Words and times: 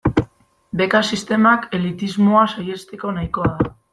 Beka 0.79 1.01
sistemak 1.09 1.67
elitismoa 1.79 2.47
saihesteko 2.57 3.15
nahikoa 3.19 3.55
da. 3.63 3.73